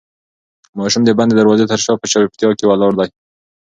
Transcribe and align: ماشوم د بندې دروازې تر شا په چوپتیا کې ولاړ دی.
ماشوم 0.77 1.03
د 1.05 1.11
بندې 1.17 1.33
دروازې 1.35 1.65
تر 1.71 1.79
شا 1.85 1.93
په 1.99 2.07
چوپتیا 2.11 2.49
کې 2.57 2.65
ولاړ 2.67 2.91
دی. 2.99 3.09